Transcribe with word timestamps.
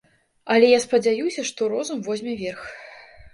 Але 0.53 0.69
я 0.71 0.79
спадзяюся, 0.85 1.45
што 1.51 1.69
розум 1.75 2.01
возьме 2.09 2.33
верх. 2.41 2.65